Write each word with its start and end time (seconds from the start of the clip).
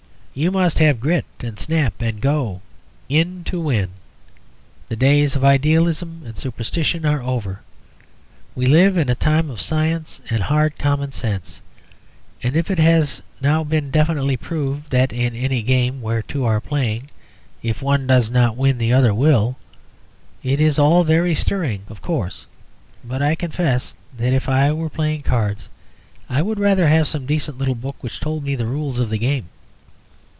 You 0.33 0.49
must 0.49 0.79
have 0.79 1.01
grit 1.01 1.25
and 1.41 1.59
snap 1.59 2.01
and 2.01 2.21
go 2.21 2.61
in 3.09 3.43
to 3.43 3.59
win. 3.59 3.89
The 4.87 4.95
days 4.95 5.35
of 5.35 5.43
idealism 5.43 6.21
and 6.25 6.37
superstition 6.37 7.05
are 7.05 7.21
over. 7.21 7.59
We 8.55 8.65
live 8.65 8.95
in 8.95 9.09
a 9.09 9.13
time 9.13 9.49
of 9.49 9.59
science 9.59 10.21
and 10.29 10.43
hard 10.43 10.77
common 10.77 11.11
sense, 11.11 11.59
and 12.41 12.55
it 12.55 12.65
has 12.77 13.21
now 13.41 13.65
been 13.65 13.91
definitely 13.91 14.37
proved 14.37 14.89
that 14.91 15.11
in 15.11 15.35
any 15.35 15.61
game 15.61 16.01
where 16.01 16.21
two 16.21 16.45
are 16.45 16.61
playing 16.61 17.09
IF 17.61 17.81
ONE 17.81 18.07
DOES 18.07 18.31
NOT 18.31 18.55
WIN 18.55 18.77
THE 18.77 18.93
OTHER 18.93 19.13
WILL." 19.13 19.57
It 20.43 20.61
is 20.61 20.79
all 20.79 21.03
very 21.03 21.35
stirring, 21.35 21.81
of 21.89 22.01
course; 22.01 22.47
but 23.03 23.21
I 23.21 23.35
confess 23.35 23.97
that 24.15 24.31
if 24.31 24.47
I 24.47 24.71
were 24.71 24.89
playing 24.89 25.23
cards 25.23 25.69
I 26.29 26.41
would 26.41 26.57
rather 26.57 26.87
have 26.87 27.09
some 27.09 27.25
decent 27.25 27.57
little 27.57 27.75
book 27.75 27.97
which 27.99 28.21
told 28.21 28.45
me 28.45 28.55
the 28.55 28.65
rules 28.65 28.97
of 28.97 29.09
the 29.09 29.17
game. 29.17 29.49